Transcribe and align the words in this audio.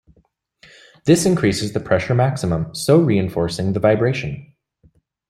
This 1.05 1.27
increases 1.27 1.73
the 1.73 1.79
pressure 1.79 2.15
maximum, 2.15 2.73
so 2.73 2.99
reinforcing 2.99 3.73
the 3.73 3.79
vibration. 3.79 4.55